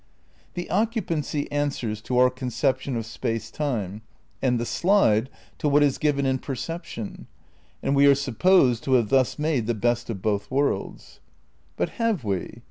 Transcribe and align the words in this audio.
'The 0.55 0.67
occupancy 0.71 1.45
answers 1.51 2.01
to 2.01 2.17
our 2.17 2.31
conception 2.31 2.97
of 2.97 3.05
space 3.05 3.51
time, 3.51 4.01
and 4.41 4.59
the 4.59 4.65
slide 4.65 5.29
to 5.59 5.69
what 5.69 5.83
is 5.83 5.99
given 5.99 6.25
in 6.25 6.39
perception; 6.39 7.27
and 7.83 7.95
we 7.95 8.07
are 8.07 8.15
supposed 8.15 8.83
to 8.85 8.93
have 8.93 9.09
thus 9.09 9.37
made 9.37 9.67
the 9.67 9.75
best 9.75 10.09
of 10.09 10.19
both 10.23 10.49
worlds. 10.49 11.19
But 11.77 11.89
have 11.99 12.23
we 12.23 12.59